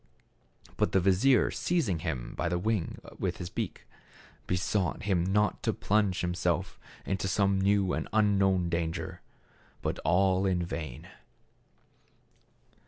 But 0.77 0.93
the 0.93 0.99
vizier 0.99 1.51
seizing 1.51 1.99
him 1.99 2.33
by 2.35 2.49
the 2.49 2.57
wing 2.57 2.99
with 3.19 3.37
his 3.37 3.51
beak, 3.51 3.85
besought 4.47 5.03
him 5.03 5.23
not 5.23 5.61
to 5.61 5.73
plunge 5.75 6.23
him 6.23 6.33
self 6.33 6.79
into 7.05 7.27
some 7.27 7.61
new 7.61 7.93
and 7.93 8.07
unknown 8.11 8.67
danger. 8.67 9.21
But 9.83 9.99
all 9.99 10.47
in 10.47 10.65
vain. 10.65 11.07